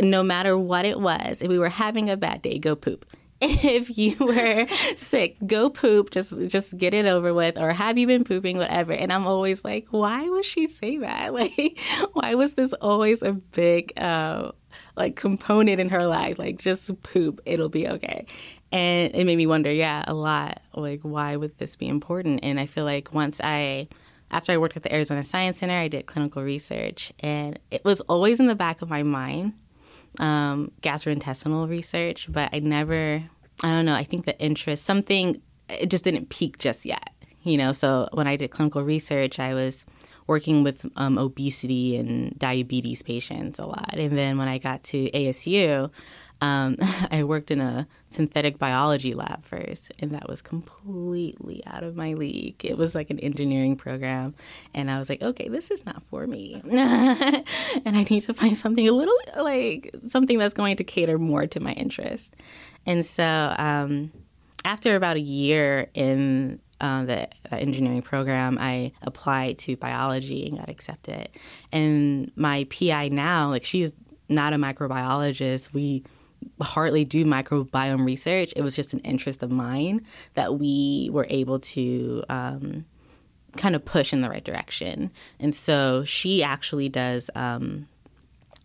no 0.02 0.24
matter 0.24 0.58
what 0.58 0.86
it 0.86 1.00
was, 1.00 1.42
if 1.42 1.50
we 1.50 1.60
were 1.60 1.70
having 1.70 2.10
a 2.10 2.18
bad 2.18 2.42
day, 2.42 2.58
go 2.60 2.76
poop. 2.76 3.06
If 3.79 3.98
you 3.98 4.17
were 4.19 4.67
sick, 4.98 5.38
go 5.46 5.69
poop. 5.69 6.12
Just 6.12 6.34
just 6.50 6.77
get 6.77 6.93
it 6.93 7.05
over 7.05 7.34
with. 7.34 7.58
Or 7.58 7.72
have 7.72 7.98
you 7.98 8.05
been 8.05 8.25
pooping? 8.25 8.58
Whatever. 8.58 8.91
And 8.91 9.13
I'm 9.13 9.25
always 9.25 9.63
like, 9.63 9.88
why 9.91 10.27
would 10.29 10.43
she 10.43 10.67
say 10.67 10.98
that? 10.98 11.34
Like, 11.39 11.79
why 12.13 12.36
was 12.36 12.53
this 12.53 12.74
always 12.74 13.22
a 13.22 13.31
big 13.31 13.93
uh, 13.98 14.51
like 14.98 15.15
component 15.15 15.79
in 15.79 15.89
her 15.89 16.05
life? 16.05 16.38
Like, 16.38 16.60
just 16.60 17.01
poop. 17.01 17.39
It'll 17.46 17.69
be 17.69 17.88
okay. 17.88 18.25
And 18.74 19.15
it 19.15 19.25
made 19.25 19.38
me 19.38 19.48
wonder, 19.48 19.72
yeah, 19.72 20.03
a 20.05 20.13
lot. 20.13 20.62
Like, 20.74 21.00
why 21.03 21.38
would 21.38 21.58
this 21.60 21.77
be 21.77 21.88
important? 21.88 22.41
And 22.43 22.60
I 22.60 22.65
feel 22.65 22.84
like 22.84 23.13
once 23.13 23.39
I 23.41 23.88
after 24.31 24.51
I 24.51 24.58
worked 24.58 24.75
at 24.75 24.84
the 24.84 24.93
Arizona 24.93 25.24
Science 25.24 25.60
Center, 25.60 25.77
I 25.77 25.88
did 25.88 26.05
clinical 26.05 26.43
research, 26.43 27.13
and 27.19 27.58
it 27.72 27.84
was 27.86 28.01
always 28.01 28.39
in 28.39 28.48
the 28.48 28.55
back 28.55 28.81
of 28.81 28.89
my 28.89 29.01
mind, 29.01 29.53
um, 30.18 30.72
gastrointestinal 30.82 31.70
research, 31.70 32.28
but 32.32 32.50
I 32.54 32.60
never, 32.60 33.24
I 33.63 33.68
don't 33.68 33.86
know, 33.86 33.96
I 33.96 34.04
think 34.04 34.25
the 34.25 34.39
interest, 34.39 34.86
something, 34.86 35.42
it 35.70 35.89
just 35.89 36.04
didn't 36.04 36.30
peak 36.30 36.58
just 36.58 36.86
yet, 36.86 37.13
you 37.44 37.58
know? 37.58 37.72
So 37.72 38.10
when 38.13 38.28
I 38.28 38.36
did 38.36 38.51
clinical 38.51 38.84
research, 38.84 39.39
I 39.39 39.54
was 39.54 39.86
working 40.28 40.63
with 40.63 40.86
um, 40.96 41.18
obesity 41.18 41.98
and 41.98 42.38
diabetes 42.38 43.01
patients 43.01 43.58
a 43.58 43.66
lot. 43.66 43.96
And 43.98 44.18
then 44.18 44.38
when 44.38 44.48
I 44.48 44.60
got 44.60 44.84
to 44.84 45.10
ASU, 45.12 45.89
um, 46.41 46.77
I 47.12 47.24
worked 47.24 47.51
in 47.51 47.62
a 47.62 47.88
synthetic 48.10 48.58
biology 48.58 49.13
lab 49.13 49.46
first, 49.46 49.91
and 50.00 50.12
that 50.12 50.29
was 50.29 50.41
completely 50.41 51.63
out 51.65 51.84
of 51.84 51.96
my 51.96 52.13
league. 52.13 52.63
It 52.63 52.77
was 52.77 52.96
like 52.96 53.10
an 53.10 53.19
engineering 53.19 53.75
program, 53.75 54.36
and 54.74 54.89
I 54.89 55.00
was 55.00 55.10
like, 55.10 55.22
okay, 55.22 55.48
this 55.48 55.72
is 55.72 55.86
not 55.86 56.03
for 56.03 56.27
me. 56.27 56.62
and 56.65 57.98
I 57.98 58.05
need 58.10 58.22
to 58.22 58.34
find 58.34 58.58
something 58.58 58.88
a 58.88 58.91
little 58.91 59.17
like 59.38 59.93
something 60.08 60.38
that's 60.38 60.53
going 60.53 60.77
to 60.77 60.84
cater 60.84 61.17
more 61.17 61.48
to 61.48 61.60
my 61.60 61.74
interest. 61.74 62.36
And 62.86 63.05
so, 63.05 63.53
um, 63.58 64.12
after 64.65 64.96
about 64.96 65.17
a 65.17 65.22
year 65.22 65.89
in 65.93 66.60
uh, 66.81 67.05
the 67.05 67.24
uh, 67.51 67.55
engineering 67.55 68.01
program, 68.01 68.58
I 68.60 68.91
applied 69.01 69.58
to 69.60 69.75
biology 69.75 70.48
and 70.48 70.58
got 70.58 70.69
accepted. 70.69 71.29
And 71.72 72.31
my 72.36 72.65
PI 72.65 73.10
now, 73.10 73.50
like 73.50 73.65
she's 73.65 73.93
not 74.29 74.53
a 74.53 74.58
microbiologist. 74.58 75.74
We 75.74 76.03
hardly 76.62 77.05
do 77.05 77.25
microbiome 77.25 78.05
research. 78.05 78.53
It 78.55 78.62
was 78.62 78.75
just 78.75 78.93
an 78.93 79.00
interest 79.00 79.43
of 79.43 79.51
mine 79.51 80.05
that 80.34 80.60
we 80.60 81.10
were 81.12 81.27
able 81.29 81.60
to 81.60 82.24
um, 82.29 82.86
kind 83.58 83.75
of 83.75 83.86
push 83.86 84.13
in 84.13 84.22
the 84.22 84.29
right 84.29 84.43
direction. 84.43 85.12
And 85.39 85.53
so 85.53 86.03
she 86.03 86.43
actually 86.43 86.89
does. 86.89 87.29
Um, 87.36 87.88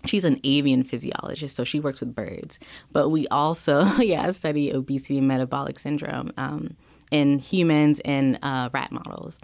she's 0.05 0.25
an 0.25 0.41
avian 0.45 0.83
physiologist, 0.83 1.57
so 1.57 1.65
she 1.65 1.81
works 1.81 2.01
with 2.01 2.15
birds. 2.15 2.59
But 2.93 3.09
we 3.09 3.27
also, 3.29 3.85
yeah, 3.99 4.31
study 4.33 4.73
obesity 4.73 5.19
and 5.19 5.29
metabolic 5.29 5.79
syndrome 5.79 6.33
um, 6.37 6.77
in 7.11 7.39
humans 7.39 8.01
and 8.05 8.39
uh, 8.43 8.71
rat 8.73 8.93
models. 8.93 9.39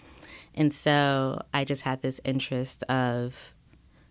And 0.55 0.73
so 0.73 1.41
I 1.55 1.65
just 1.65 1.83
had 1.83 2.03
this 2.03 2.21
interest 2.25 2.83
of, 2.85 3.55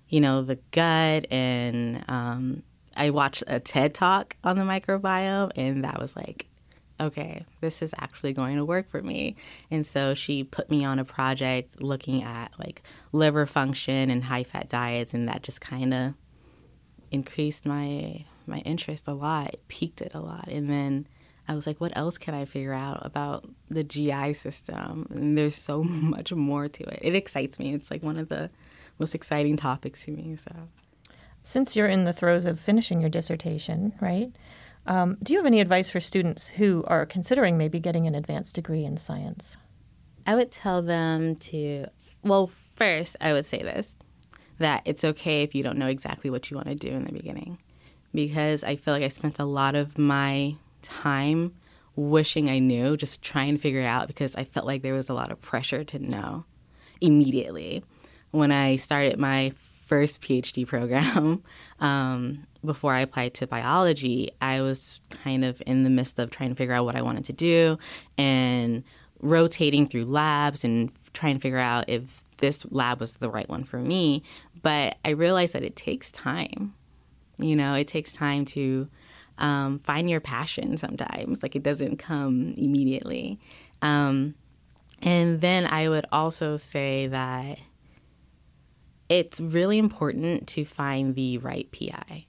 you 0.08 0.22
know, 0.22 0.42
the 0.42 0.58
gut 0.72 1.28
and 1.30 2.04
um, 2.08 2.64
I 3.00 3.12
watched 3.12 3.46
a 3.48 3.62
TED 3.62 3.94
talk 3.94 4.36
on 4.44 4.58
the 4.58 4.64
microbiome, 4.64 5.54
and 5.56 5.86
that 5.86 6.02
was 6.02 6.18
like, 6.18 6.48
okay, 7.00 7.46
this 7.62 7.82
is 7.82 7.96
actually 7.98 8.34
going 8.34 8.58
to 8.58 8.66
work 8.66 8.90
for 8.90 9.02
me. 9.02 9.38
And 9.72 9.88
so 9.88 10.14
she 10.14 10.44
put 10.44 10.70
me 10.70 10.84
on 10.84 11.00
a 11.00 11.06
project 11.06 11.82
looking 11.82 12.24
at 12.24 12.52
like 12.60 12.84
liver 13.14 13.46
function 13.46 14.10
and 14.10 14.26
high 14.26 14.44
fat 14.44 14.68
diets, 14.68 15.14
and 15.14 15.30
that 15.30 15.44
just 15.44 15.62
kind 15.62 15.94
of 15.94 16.14
increased 17.10 17.66
my 17.66 18.26
my 18.46 18.60
interest 18.60 19.08
a 19.08 19.14
lot, 19.14 19.56
piqued 19.70 20.02
it 20.02 20.12
a 20.14 20.20
lot, 20.20 20.48
and 20.50 20.70
then. 20.70 21.08
I 21.48 21.56
was 21.56 21.66
like, 21.66 21.82
what 21.82 21.98
else 21.98 22.20
can 22.20 22.36
I 22.36 22.46
figure 22.46 22.76
out 22.76 23.04
about 23.04 23.44
the 23.70 23.84
GI 23.84 24.36
system? 24.36 25.08
And 25.10 25.36
there's 25.36 25.56
so 25.56 25.84
much 25.84 26.32
more 26.32 26.68
to 26.68 26.84
it. 26.84 27.00
It 27.02 27.16
excites 27.16 27.58
me. 27.58 27.74
It's 27.74 27.90
like 27.90 28.04
one 28.04 28.18
of 28.18 28.30
the 28.30 28.52
most 29.00 29.16
exciting 29.16 29.58
topics 29.58 30.06
to 30.06 30.12
me. 30.12 30.36
So 30.36 30.52
Since 31.44 31.76
you're 31.76 31.88
in 31.88 32.04
the 32.04 32.14
throes 32.14 32.46
of 32.46 32.60
finishing 32.60 33.02
your 33.02 33.10
dissertation, 33.10 33.94
right? 34.02 34.32
Um, 34.86 35.18
do 35.22 35.34
you 35.34 35.40
have 35.40 35.46
any 35.46 35.62
advice 35.62 35.90
for 35.90 36.00
students 36.00 36.48
who 36.48 36.84
are 36.88 37.06
considering 37.06 37.58
maybe 37.58 37.80
getting 37.80 38.08
an 38.08 38.16
advanced 38.16 38.56
degree 38.56 38.86
in 38.86 38.98
science? 38.98 39.58
I 40.26 40.36
would 40.36 40.52
tell 40.52 40.82
them 40.82 41.36
to, 41.36 41.88
well, 42.24 42.52
first, 42.76 43.16
I 43.22 43.34
would 43.34 43.46
say 43.46 43.62
this 43.62 43.96
that 44.60 44.82
it's 44.84 45.06
okay 45.06 45.42
if 45.42 45.56
you 45.56 45.64
don't 45.64 45.78
know 45.78 45.88
exactly 45.88 46.30
what 46.30 46.52
you 46.52 46.58
want 46.58 46.68
to 46.68 46.76
do 46.76 46.90
in 46.90 47.06
the 47.06 47.14
beginning. 47.14 47.58
Because 48.14 48.64
I 48.64 48.76
feel 48.76 48.94
like 48.94 49.04
I 49.04 49.08
spent 49.08 49.40
a 49.40 49.46
lot 49.46 49.74
of 49.74 49.98
my 49.98 50.58
time 50.82 51.54
wishing 51.96 52.50
I 52.50 52.60
knew, 52.60 52.98
just 52.98 53.22
trying 53.22 53.56
to 53.56 53.62
figure 53.62 53.82
it 53.82 53.86
out 53.86 54.08
because 54.08 54.36
I 54.36 54.44
felt 54.44 54.66
like 54.66 54.82
there 54.82 54.94
was 54.94 55.10
a 55.10 55.14
lot 55.14 55.32
of 55.32 55.42
pressure 55.42 55.84
to 55.86 56.00
know 56.00 56.46
immediately. 57.02 57.84
When 58.32 58.52
I 58.52 58.76
started 58.76 59.18
my 59.18 59.54
first 59.90 60.22
PhD 60.22 60.66
program, 60.66 61.44
um, 61.80 62.46
before 62.64 62.94
I 62.94 63.00
applied 63.00 63.34
to 63.36 63.48
biology, 63.48 64.30
I 64.40 64.62
was 64.62 65.02
kind 65.10 65.44
of 65.44 65.62
in 65.66 65.84
the 65.84 65.90
midst 65.90 66.20
of 66.20 66.30
trying 66.30 66.50
to 66.50 66.56
figure 66.56 66.76
out 66.76 66.86
what 66.86 66.96
I 66.96 67.02
wanted 67.02 67.26
to 67.26 67.34
do 67.34 67.78
and 68.18 68.84
rotating 69.20 69.88
through 69.88 70.06
labs 70.06 70.64
and 70.64 70.92
trying 71.14 71.36
to 71.36 71.42
figure 71.42 71.58
out 71.58 71.86
if 71.88 72.24
this 72.38 72.66
lab 72.70 73.00
was 73.00 73.14
the 73.14 73.30
right 73.30 73.50
one 73.50 73.64
for 73.64 73.80
me. 73.80 74.24
But 74.62 74.98
I 75.04 75.10
realized 75.10 75.54
that 75.54 75.64
it 75.64 75.76
takes 75.76 76.12
time. 76.12 76.76
You 77.38 77.56
know, 77.56 77.74
it 77.74 77.88
takes 77.88 78.14
time 78.14 78.46
to 78.46 78.88
um, 79.38 79.80
find 79.80 80.10
your 80.10 80.20
passion 80.20 80.78
sometimes. 80.78 81.42
Like 81.42 81.56
it 81.56 81.64
doesn't 81.64 81.98
come 81.98 82.54
immediately. 82.58 83.40
Um, 83.82 84.36
and 85.02 85.42
then 85.42 85.66
I 85.66 85.90
would 85.90 86.06
also 86.12 86.58
say 86.58 87.08
that 87.08 87.60
it's 89.10 89.42
really 89.42 89.78
important 89.78 90.48
to 90.50 90.64
find 90.64 91.16
the 91.16 91.40
right 91.40 91.68
PI. 91.72 92.26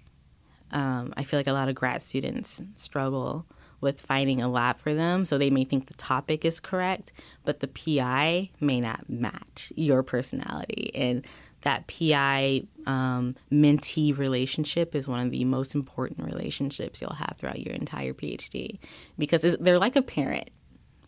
Um, 0.73 1.13
I 1.17 1.25
feel 1.25 1.39
like 1.39 1.47
a 1.47 1.53
lot 1.53 1.69
of 1.69 1.75
grad 1.75 2.03
students 2.03 2.63
struggle 2.75 3.47
with 3.81 4.01
finding 4.01 4.43
a 4.43 4.49
lab 4.49 4.79
for 4.79 4.95
them. 4.95 5.25
So 5.25 5.39
they 5.39 5.51
may 5.51 5.65
think 5.65 5.87
the 5.87 5.95
topic 5.95 6.45
is 6.45 6.61
correct, 6.61 7.13
but 7.45 7.61
the 7.61 7.69
PI 7.69 8.51
may 8.61 8.81
not 8.81 9.09
match 9.09 9.73
your 9.75 10.03
personality. 10.03 10.91
And 10.95 11.27
that 11.63 11.87
PI 11.87 12.63
um, 12.87 13.37
mentee 13.53 14.17
relationship 14.17 14.95
is 14.95 15.07
one 15.07 15.21
of 15.21 15.31
the 15.31 15.45
most 15.45 15.75
important 15.75 16.25
relationships 16.25 17.01
you'll 17.01 17.13
have 17.13 17.35
throughout 17.37 17.61
your 17.61 17.75
entire 17.75 18.15
PhD 18.15 18.79
because 19.19 19.43
they're 19.61 19.79
like 19.79 19.97
a 19.97 20.03
parent 20.03 20.51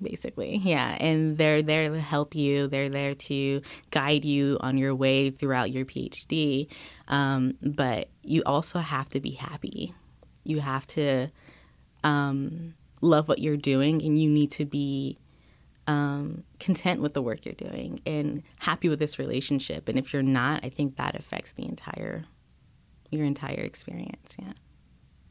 basically. 0.02 0.56
Yeah. 0.56 0.96
And 1.00 1.38
they're 1.38 1.62
there 1.62 1.88
to 1.88 2.00
help 2.00 2.34
you, 2.34 2.66
they're 2.66 2.88
there 2.88 3.14
to 3.14 3.62
guide 3.90 4.24
you 4.24 4.58
on 4.60 4.78
your 4.78 4.94
way 4.94 5.30
throughout 5.30 5.70
your 5.70 5.84
PhD. 5.84 6.68
Um, 7.08 7.54
but 7.62 8.08
you 8.22 8.42
also 8.44 8.80
have 8.80 9.08
to 9.10 9.20
be 9.20 9.32
happy. 9.32 9.94
You 10.44 10.60
have 10.60 10.86
to 10.88 11.28
um, 12.04 12.74
love 13.00 13.28
what 13.28 13.38
you're 13.38 13.56
doing, 13.56 14.02
and 14.02 14.20
you 14.20 14.28
need 14.28 14.50
to 14.52 14.64
be 14.64 15.18
um, 15.86 16.44
content 16.58 17.00
with 17.00 17.14
the 17.14 17.22
work 17.22 17.44
you're 17.44 17.54
doing 17.54 18.00
and 18.06 18.42
happy 18.60 18.88
with 18.88 18.98
this 18.98 19.18
relationship. 19.18 19.88
And 19.88 19.98
if 19.98 20.12
you're 20.12 20.22
not, 20.22 20.64
I 20.64 20.68
think 20.68 20.96
that 20.96 21.16
affects 21.16 21.52
the 21.52 21.64
entire 21.64 22.24
your 23.10 23.26
entire 23.26 23.60
experience. 23.60 24.36
Yeah. 24.38 24.54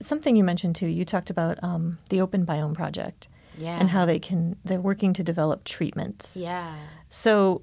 Something 0.01 0.36
you 0.36 0.44
mentioned 0.44 0.75
too. 0.75 0.88
You 0.88 1.04
talked 1.04 1.30
about 1.30 1.58
um, 1.63 1.98
the 2.10 2.20
OpenBiome 2.20 2.75
Project 2.75 3.28
yeah. 3.62 3.80
and 3.80 3.89
how 3.89 4.06
they 4.06 4.20
can 4.20 4.56
they're 4.65 4.82
working 4.82 5.13
to 5.13 5.24
develop 5.24 5.63
treatments. 5.63 6.38
Yeah. 6.38 6.75
So 7.10 7.62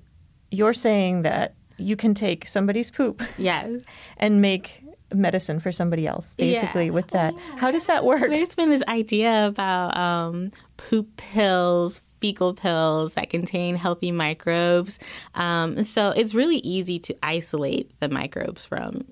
you're 0.51 0.75
saying 0.75 1.23
that 1.23 1.55
you 1.77 1.97
can 1.97 2.15
take 2.15 2.47
somebody's 2.47 2.91
poop 2.91 3.23
yes. 3.39 3.83
and 4.17 4.41
make 4.41 4.85
medicine 5.15 5.59
for 5.59 5.73
somebody 5.73 6.07
else 6.07 6.35
basically 6.35 6.87
yeah. 6.87 6.93
with 6.93 7.09
that. 7.09 7.35
Yeah. 7.35 7.57
How 7.57 7.71
does 7.71 7.87
that 7.87 8.05
work? 8.05 8.29
There's 8.29 8.55
been 8.55 8.71
this 8.71 8.83
idea 8.89 9.47
about 9.47 9.97
um, 9.97 10.51
poop 10.77 11.17
pills, 11.17 12.03
fecal 12.21 12.55
pills 12.55 13.15
that 13.15 13.31
contain 13.31 13.77
healthy 13.77 14.13
microbes. 14.13 14.99
Um, 15.35 15.83
so 15.83 16.11
it's 16.11 16.35
really 16.35 16.59
easy 16.59 16.99
to 17.01 17.17
isolate 17.23 17.91
the 18.01 18.09
microbes 18.09 18.65
from 18.65 19.07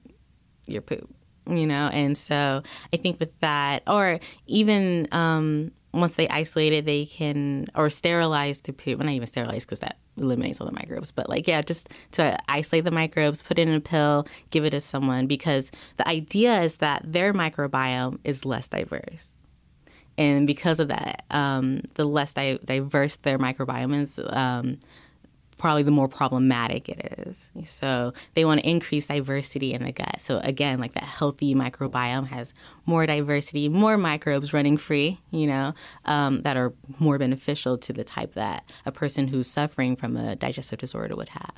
your 0.66 0.82
poop, 0.82 1.08
you 1.48 1.66
know? 1.66 1.88
And 1.88 2.18
so 2.18 2.62
I 2.92 2.96
think 2.96 3.18
with 3.18 3.38
that, 3.40 3.82
or 3.86 4.18
even 4.46 5.08
um, 5.12 5.72
once 6.00 6.14
they 6.14 6.28
isolate 6.28 6.72
it, 6.72 6.84
they 6.84 7.06
can 7.06 7.66
or 7.74 7.90
sterilize 7.90 8.60
the 8.60 8.72
poop. 8.72 8.98
Well, 8.98 9.06
not 9.06 9.14
even 9.14 9.26
sterilize 9.26 9.64
because 9.64 9.80
that 9.80 9.98
eliminates 10.16 10.60
all 10.60 10.66
the 10.66 10.72
microbes. 10.72 11.10
But 11.10 11.28
like, 11.28 11.46
yeah, 11.46 11.62
just 11.62 11.88
to 12.12 12.38
isolate 12.48 12.84
the 12.84 12.90
microbes, 12.90 13.42
put 13.42 13.58
it 13.58 13.68
in 13.68 13.74
a 13.74 13.80
pill, 13.80 14.26
give 14.50 14.64
it 14.64 14.70
to 14.70 14.80
someone 14.80 15.26
because 15.26 15.70
the 15.96 16.08
idea 16.08 16.60
is 16.60 16.78
that 16.78 17.02
their 17.04 17.32
microbiome 17.32 18.18
is 18.24 18.44
less 18.44 18.68
diverse. 18.68 19.34
And 20.18 20.46
because 20.46 20.80
of 20.80 20.88
that, 20.88 21.24
um, 21.30 21.82
the 21.94 22.04
less 22.06 22.32
di- 22.32 22.58
diverse 22.64 23.16
their 23.16 23.38
microbiome 23.38 24.00
is, 24.00 24.18
um, 24.30 24.78
probably 25.58 25.82
the 25.82 25.90
more 25.90 26.08
problematic 26.08 26.88
it 26.88 27.18
is. 27.26 27.48
So 27.64 28.12
they 28.34 28.44
want 28.44 28.60
to 28.60 28.68
increase 28.68 29.06
diversity 29.06 29.72
in 29.72 29.82
the 29.82 29.92
gut. 29.92 30.20
So 30.20 30.38
again, 30.40 30.78
like 30.78 30.94
that 30.94 31.04
healthy 31.04 31.54
microbiome 31.54 32.28
has 32.28 32.52
more 32.84 33.06
diversity, 33.06 33.68
more 33.68 33.96
microbes 33.96 34.52
running 34.52 34.76
free, 34.76 35.20
you 35.30 35.46
know, 35.46 35.74
um, 36.04 36.42
that 36.42 36.56
are 36.56 36.72
more 36.98 37.18
beneficial 37.18 37.78
to 37.78 37.92
the 37.92 38.04
type 38.04 38.34
that 38.34 38.68
a 38.84 38.92
person 38.92 39.28
who's 39.28 39.46
suffering 39.46 39.96
from 39.96 40.16
a 40.16 40.36
digestive 40.36 40.78
disorder 40.78 41.16
would 41.16 41.30
have. 41.30 41.52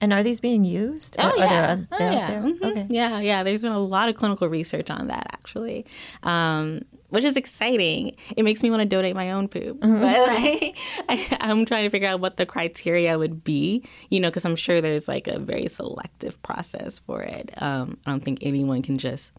And 0.00 0.12
are 0.12 0.22
these 0.22 0.40
being 0.40 0.64
used? 0.64 1.16
Oh, 1.18 1.30
are, 1.30 1.38
yeah. 1.38 1.72
Are 1.72 1.86
oh, 1.92 2.10
yeah. 2.10 2.30
Mm-hmm. 2.42 2.64
Okay. 2.64 2.86
Yeah, 2.90 3.20
yeah. 3.20 3.42
There's 3.42 3.62
been 3.62 3.72
a 3.72 3.78
lot 3.78 4.08
of 4.08 4.16
clinical 4.16 4.48
research 4.48 4.90
on 4.90 5.06
that, 5.06 5.28
actually. 5.32 5.86
Um, 6.22 6.82
which 7.14 7.24
is 7.24 7.36
exciting. 7.36 8.16
It 8.36 8.42
makes 8.42 8.60
me 8.62 8.70
want 8.70 8.80
to 8.80 8.86
donate 8.86 9.14
my 9.14 9.30
own 9.30 9.46
poop. 9.46 9.78
Mm-hmm. 9.78 10.00
But 10.00 10.28
like, 10.28 10.76
I, 11.40 11.50
am 11.50 11.64
trying 11.64 11.84
to 11.84 11.90
figure 11.90 12.08
out 12.08 12.18
what 12.20 12.36
the 12.36 12.44
criteria 12.44 13.16
would 13.16 13.44
be, 13.44 13.84
you 14.10 14.18
know, 14.18 14.30
because 14.30 14.44
I'm 14.44 14.56
sure 14.56 14.80
there's 14.80 15.06
like 15.06 15.28
a 15.28 15.38
very 15.38 15.68
selective 15.68 16.42
process 16.42 16.98
for 16.98 17.22
it. 17.22 17.52
Um, 17.62 17.98
I 18.04 18.10
don't 18.10 18.24
think 18.24 18.40
anyone 18.42 18.82
can 18.82 18.98
just 18.98 19.30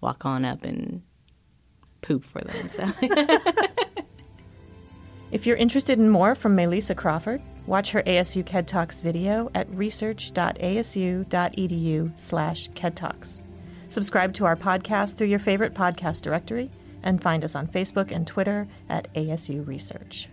walk 0.00 0.24
on 0.24 0.46
up 0.46 0.64
and 0.64 1.02
poop 2.00 2.24
for 2.24 2.40
them. 2.40 2.70
So. 2.70 2.90
if 5.30 5.46
you're 5.46 5.56
interested 5.56 5.98
in 5.98 6.08
more 6.08 6.34
from 6.34 6.56
Melissa 6.56 6.94
Crawford, 6.94 7.42
watch 7.66 7.90
her 7.90 8.02
ASU 8.04 8.46
KED 8.46 8.66
Talks 8.66 9.02
video 9.02 9.50
at 9.54 9.68
research.asu.edu 9.70 12.18
slash 12.18 12.70
KED 12.74 12.96
Talks. 12.96 13.42
Subscribe 13.90 14.32
to 14.34 14.44
our 14.46 14.56
podcast 14.56 15.16
through 15.16 15.28
your 15.28 15.38
favorite 15.38 15.74
podcast 15.74 16.22
directory 16.22 16.70
and 17.02 17.22
find 17.22 17.44
us 17.44 17.54
on 17.54 17.66
Facebook 17.66 18.12
and 18.12 18.26
Twitter 18.26 18.66
at 18.88 19.12
ASU 19.14 19.66
Research. 19.66 20.28